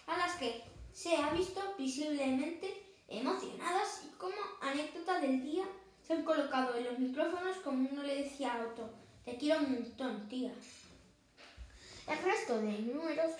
[0.07, 0.63] a las que
[0.93, 2.73] se ha visto visiblemente
[3.09, 5.65] emocionadas y como anécdota del día
[6.07, 8.91] se han colocado en los micrófonos como uno le decía a otro,
[9.25, 10.53] te quiero un montón, tía.
[12.07, 13.33] El resto de números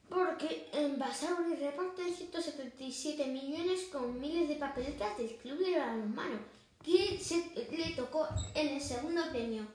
[0.08, 6.38] porque en Basauri reparten 177 millones con miles de papeletas del Club de Balonmano,
[6.84, 9.66] que se, le tocó en el segundo premio.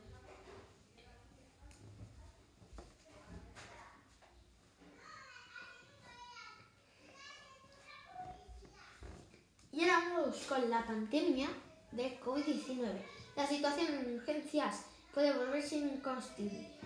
[9.72, 11.48] Y ahora vamos con la pandemia
[11.92, 13.01] de COVID-19.
[13.36, 16.78] La situación en urgencias puede volverse inconstitucional.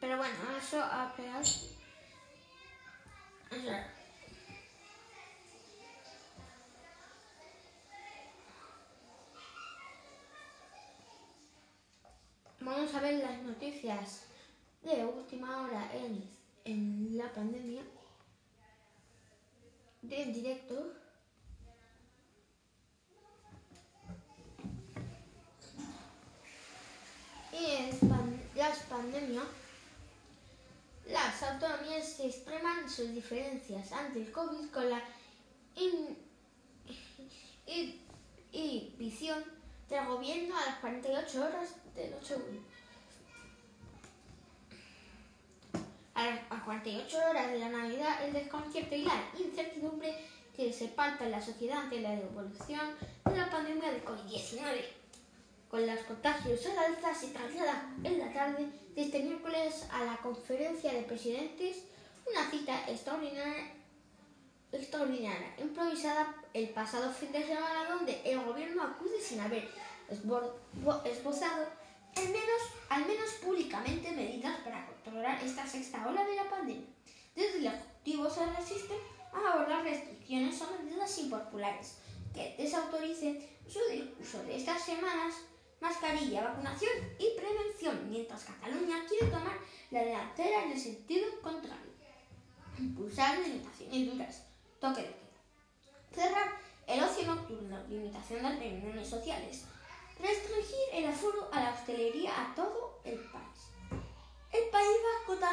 [0.00, 1.42] Pero bueno, eso a peor.
[12.60, 14.26] Vamos a ver las noticias
[14.82, 16.28] de última hora en,
[16.64, 17.82] en la pandemia
[20.02, 20.92] de directo.
[27.52, 27.90] Y en
[28.56, 29.44] las pandemias,
[31.06, 35.02] las autonomías extreman sus diferencias ante el COVID con la
[38.52, 39.44] inhibición
[39.88, 42.34] del gobierno a las 48 horas de noche
[46.24, 50.16] A las 48 horas de la Navidad, el desconcierto y la incertidumbre
[50.56, 52.94] que se palpa en la sociedad ante la evolución
[53.26, 54.86] de la pandemia de COVID-19.
[55.68, 60.16] Con los contagios al alza se traslada en la tarde de este miércoles a la
[60.16, 61.84] conferencia de presidentes
[62.26, 63.72] una cita extraordinaria,
[64.72, 69.68] extraordinaria improvisada el pasado fin de semana donde el gobierno acude sin haber
[70.08, 71.66] esbozado
[72.16, 73.23] al menos, al menos
[73.74, 76.86] públicamente medidas para controlar esta sexta ola de la pandemia.
[77.34, 78.98] Desde el Ejecutivo se resisten
[79.32, 81.96] a abordar restricciones o medidas impopulares
[82.32, 85.34] que desautoricen su discurso de estas semanas,
[85.80, 89.58] mascarilla, vacunación y prevención, mientras Cataluña quiere tomar
[89.90, 91.92] la delantera en el sentido contrario.
[92.78, 94.42] Impulsar limitaciones duras,
[94.80, 96.28] toque de queda.
[96.28, 96.52] Cerrar
[96.86, 99.64] el ocio nocturno, limitación de reuniones sociales,
[100.20, 102.83] restringir el aforo a la hostelería a todo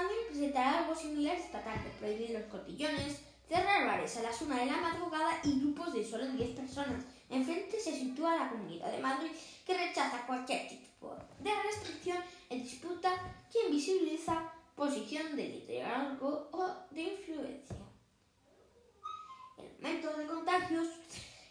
[0.01, 4.65] También presentará algo similar esta tarde, prohibir los cotillones, cerrar bares a las 1 de
[4.65, 7.03] la madrugada y grupos de solo 10 personas.
[7.29, 9.29] Enfrente se sitúa la Comunidad de Madrid
[9.63, 12.17] que rechaza cualquier tipo de restricción
[12.49, 13.11] en disputa
[13.53, 17.75] que invisibiliza posición de liderazgo o de influencia.
[19.59, 20.87] El aumento de contagios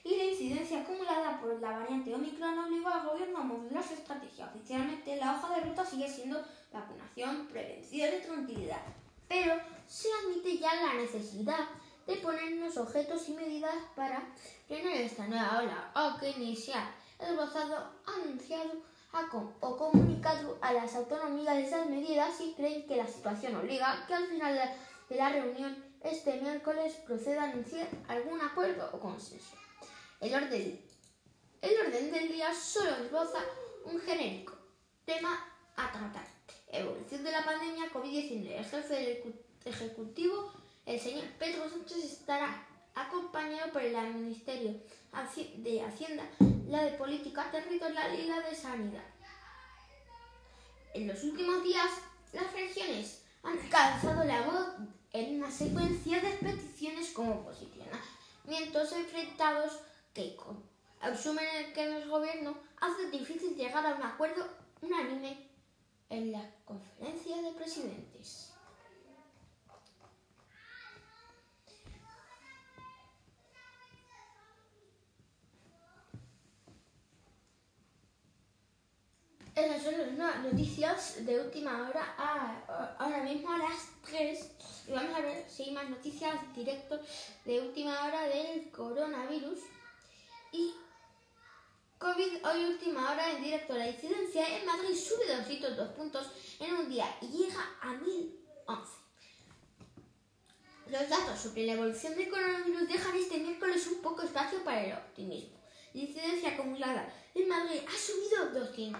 [0.02, 4.46] y la incidencia acumulada por la variante Omicron obligó al gobierno a modular su estrategia.
[4.46, 8.82] Oficialmente, hoja de ruta sigue siendo vacunación, prevención y tranquilidad,
[9.28, 9.54] pero
[9.86, 11.68] se admite ya la necesidad
[12.06, 14.22] de ponernos objetos y medidas para
[14.66, 18.82] frenar esta nueva ola, o que iniciar el gozado anunciado
[19.60, 24.14] o comunicado a las autonomías de esas medidas y creen que la situación obliga que
[24.14, 24.60] al final
[25.08, 29.56] de la reunión este miércoles proceda a anunciar algún acuerdo o consenso.
[30.20, 30.80] El orden,
[31.60, 33.38] el orden del día solo esboza
[33.84, 34.19] un genérico
[35.28, 36.26] a tratar.
[36.68, 38.46] Evolución de la pandemia COVID-19.
[38.46, 39.34] El jefe del
[39.64, 40.52] Ejecutivo,
[40.86, 44.80] el señor Pedro Sánchez, estará acompañado por el Ministerio
[45.58, 46.24] de Hacienda,
[46.68, 49.04] la de Política Territorial y la de Sanidad.
[50.94, 51.90] En los últimos días,
[52.32, 54.68] las regiones han calzado la voz
[55.12, 59.80] en una secuencia de peticiones como posicionamientos enfrentados
[60.14, 60.36] que
[61.00, 64.46] asumen que el gobierno hace difícil llegar a un acuerdo
[64.82, 65.48] unánime
[66.08, 68.52] en la conferencia de presidentes.
[79.54, 84.50] Esas son las noticias de última hora, ahora mismo a las 3.
[84.88, 87.00] Y vamos a ver si hay más noticias directos
[87.44, 89.58] de última hora del coronavirus.
[90.52, 90.72] Y
[92.00, 93.76] COVID hoy última hora en directo.
[93.76, 98.92] La incidencia en Madrid sube 202 puntos en un día y llega a 1011.
[100.86, 104.94] Los datos sobre la evolución del coronavirus dejan este miércoles un poco espacio para el
[104.94, 105.60] optimismo.
[105.92, 108.98] La incidencia acumulada en Madrid ha subido 200,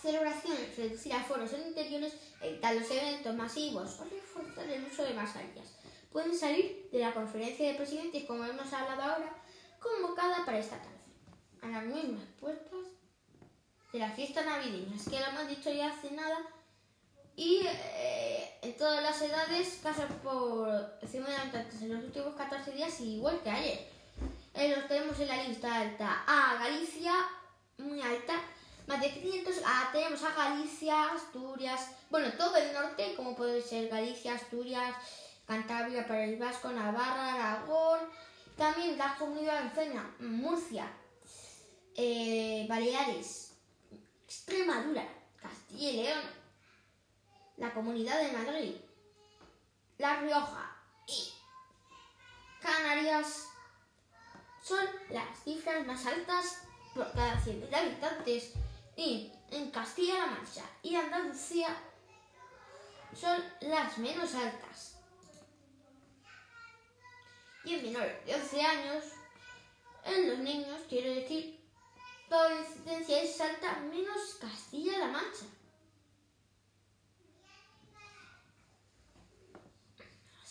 [0.00, 5.68] celebraciones, reducir aforos en interiores, evitar los eventos masivos o reforzar el uso de mascarillas
[6.12, 9.34] pueden salir de la conferencia de presidentes, como hemos hablado ahora,
[9.80, 11.00] convocada para esta tarde,
[11.62, 12.84] a las mismas puertas
[13.90, 14.94] de la fiesta navideña.
[14.94, 16.38] Es que lo hemos dicho ya hace nada
[17.36, 20.68] y eh, en todas las edades casos por
[21.00, 23.88] encima de en los últimos 14 días igual que ayer.
[24.54, 26.24] Eh, los tenemos en la lista alta.
[26.26, 27.12] A Galicia,
[27.78, 28.34] muy alta.
[28.86, 33.88] más de 500, ah, tenemos a Galicia, Asturias, bueno, todo el norte, como puede ser
[33.88, 34.94] Galicia, Asturias,
[35.46, 38.00] Cantabria, País Vasco, Navarra, Aragón,
[38.56, 40.92] también la comunidad valenciana, Murcia,
[41.96, 43.54] eh, Baleares,
[44.26, 45.06] Extremadura,
[45.40, 46.41] Castilla y León,
[47.56, 48.74] la Comunidad de Madrid,
[49.98, 51.32] La Rioja y
[52.60, 53.48] Canarias
[54.62, 56.62] son las cifras más altas
[56.94, 58.52] por cada 100.000 habitantes
[58.96, 61.76] y en Castilla-La Mancha y Andalucía
[63.18, 64.96] son las menos altas.
[67.64, 69.04] Y en menores de 11 años,
[70.04, 71.60] en los niños, quiero decir,
[72.28, 75.44] la incidencia es alta menos Castilla-La Mancha.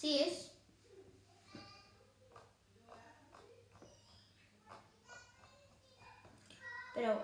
[0.01, 0.51] Así es.
[6.96, 7.24] Pero.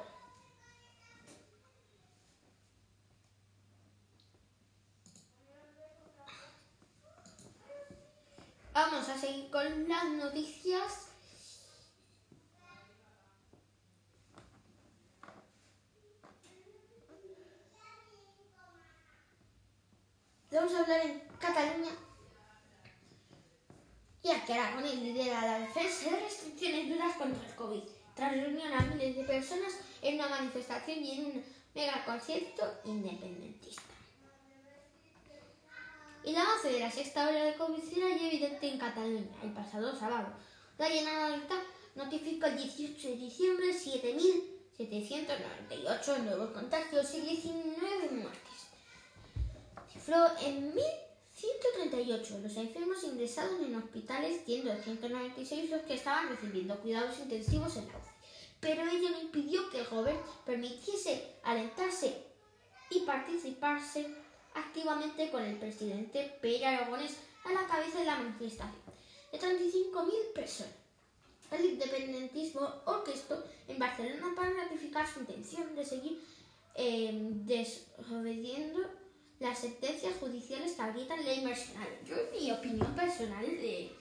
[8.74, 11.08] Vamos a seguir con las noticias.
[20.52, 21.92] Vamos a hablar en Cataluña,
[24.28, 28.82] ya que Aragón lidera la defensa de restricciones duras contra el COVID, tras reunir a
[28.82, 31.42] miles de personas en una manifestación y en un
[31.74, 33.84] mega concierto independentista.
[36.24, 39.54] Y la avance de la sexta ola de COVID era ya evidente en Cataluña el
[39.54, 40.34] pasado sábado.
[40.78, 41.64] La Generalitat
[41.96, 48.68] notificó el 18 de diciembre 7.798 nuevos contagios y 19 muertes.
[49.94, 50.74] Cifró en
[51.38, 57.88] 1.138 los enfermos ingresados en hospitales, siendo 196 los que estaban recibiendo cuidados intensivos en
[57.88, 58.10] la UCI.
[58.60, 62.24] Pero ello no impidió que el gobierno permitiese alentarse
[62.90, 64.08] y participarse
[64.56, 68.82] activamente con el presidente Pere Aragonés a la cabeza de la manifestación
[69.32, 70.74] de 35.000 personas.
[71.52, 76.20] El independentismo orquestó en Barcelona para ratificar su intención de seguir
[76.76, 77.12] eh,
[77.46, 78.80] desobediendo
[79.40, 82.00] las sentencias judiciales que habilitan ley mercenaria.
[82.06, 83.92] Yo, en mi opinión personal, de,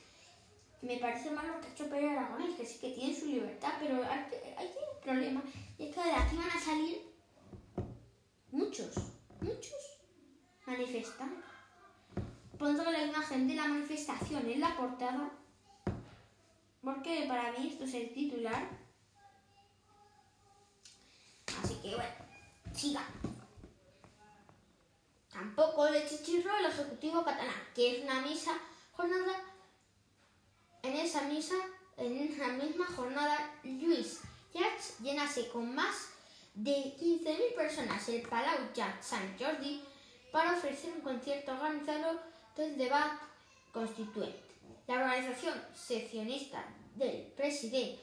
[0.83, 3.75] me parece mal lo que ha hecho Pere Aragonés, que sí que tiene su libertad,
[3.79, 4.27] pero hay,
[4.57, 5.43] hay un problema,
[5.79, 7.03] y es que de aquí van a salir
[8.51, 8.95] muchos,
[9.41, 9.97] muchos
[10.67, 11.43] manifestan.
[12.59, 15.31] Pondré la imagen de la manifestación en la portada,
[16.83, 18.69] porque para mí esto es el titular.
[21.63, 22.15] Así que bueno,
[22.75, 23.07] siga.
[25.37, 28.53] Tampoco le chichirro el Ejecutivo catalán, que es una misa
[28.93, 29.35] jornada.
[30.83, 31.57] En esa misa,
[31.99, 34.21] en esa misma jornada, Luis
[34.55, 36.09] Llach llenase con más
[36.55, 39.85] de 15.000 personas el Palau Llach Sant Jordi
[40.33, 42.19] para ofrecer un concierto organizado
[42.57, 43.19] del debate
[43.75, 44.41] constituyente.
[44.87, 46.65] La organización seccionista
[46.95, 48.01] del presidente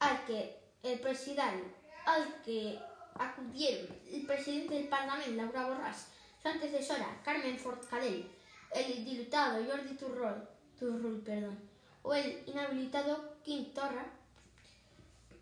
[0.00, 2.76] al que el presidente al que
[3.14, 6.06] acudieron el presidente del Parlamento, Laura Borràs,
[6.42, 8.28] su antecesora, Carmen Forcadell,
[8.74, 11.58] el dilutado Jordi Turrol, Turrul, perdón,
[12.02, 14.04] o el inhabilitado Quim Torra,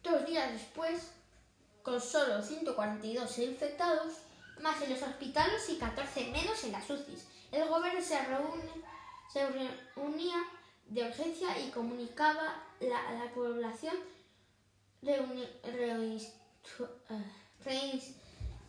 [0.03, 1.13] dos días después,
[1.83, 4.15] con solo 142 infectados,
[4.61, 7.27] más en los hospitales y 14 menos en las UCIs.
[7.51, 8.71] El gobierno se, reúne,
[9.33, 10.37] se reunía
[10.87, 13.97] de urgencia y comunicaba a la población
[15.03, 16.31] eh,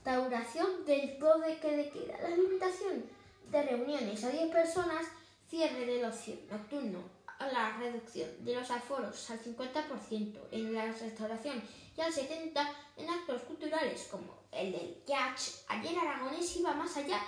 [0.03, 1.17] reinstauración del
[1.61, 3.05] que de queda, la limitación
[3.49, 5.05] de reuniones a 10 personas,
[5.49, 6.99] cierre del ocio nocturno,
[7.39, 11.61] la reducción de los aforos al 50% en la restauración
[11.97, 12.53] y al 70%
[12.97, 15.41] en actos culturales como el del Yach.
[15.67, 17.19] Ayer Aragonés iba más allá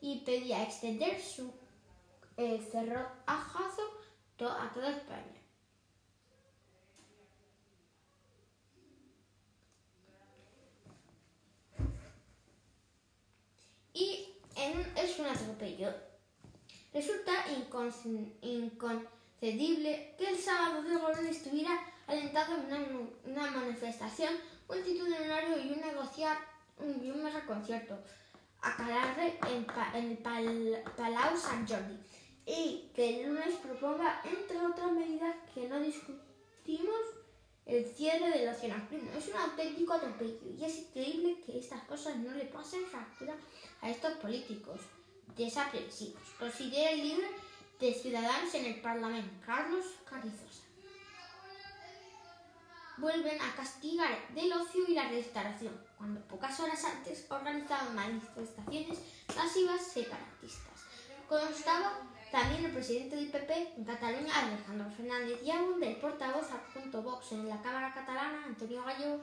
[0.00, 1.52] y pedía extender su
[2.36, 3.82] eh, cerrojazo
[4.40, 5.41] a toda España.
[13.94, 14.28] Y
[14.96, 15.92] es un atropello.
[16.92, 17.32] Resulta
[18.50, 21.70] inconcebible que el sábado de gobierno estuviera
[22.06, 24.34] alentado en una, manifestación
[24.68, 26.36] multitudinario y un negociar
[26.80, 27.98] y un mega concierto
[28.60, 31.98] a Calarre en, el Palau San Jordi
[32.46, 37.00] y que el lunes proponga, entre otras medidas, que no discutimos
[37.66, 42.32] el cierre de los Es un auténtico atropello y es increíble que estas cosas no
[42.32, 43.34] le pasen factura
[43.80, 44.80] a estos políticos
[45.36, 46.22] desaprensivos.
[46.38, 47.28] Considera el libre
[47.80, 50.62] de Ciudadanos en el Parlamento, Carlos Carrizosa.
[52.98, 58.98] vuelven a castigar del ocio y la restauración, cuando pocas horas antes organizaban manifestaciones
[59.34, 60.84] masivas separatistas.
[61.28, 61.98] Constaba
[62.32, 67.32] también el presidente del PP en Cataluña, Alejandro Fernández, y aún del portavoz adjunto Vox
[67.32, 69.20] en la Cámara Catalana, Antonio Gallego.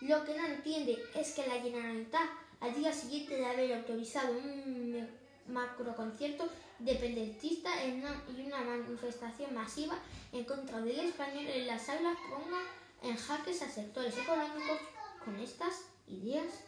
[0.00, 5.06] Lo que no entiende es que la Generalitat, al día siguiente de haber autorizado un
[5.46, 6.48] macroconcierto
[6.80, 9.98] independentista y una manifestación masiva
[10.32, 12.62] en contra del español en las aulas, ponga
[13.02, 14.78] en jaques a sectores económicos
[15.22, 16.64] con estas ideas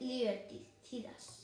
[0.00, 1.39] liberticidas.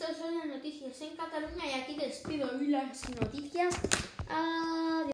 [0.00, 3.74] Estas son las noticias en Cataluña y aquí despido las noticias.
[4.28, 5.02] Ah,